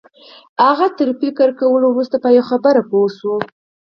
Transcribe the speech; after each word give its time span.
هغه 0.65 0.87
تر 0.97 1.09
فکر 1.21 1.47
کولو 1.59 1.87
وروسته 1.89 2.15
په 2.23 2.29
یوه 2.37 2.47
خبره 2.49 2.81
پوه 2.89 3.09
شو 3.17 3.35